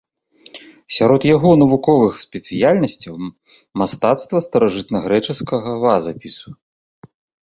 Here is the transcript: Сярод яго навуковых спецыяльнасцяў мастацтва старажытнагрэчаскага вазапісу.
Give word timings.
Сярод 0.97 1.21
яго 1.35 1.49
навуковых 1.63 2.13
спецыяльнасцяў 2.25 3.15
мастацтва 3.81 4.37
старажытнагрэчаскага 4.47 5.71
вазапісу. 5.85 6.49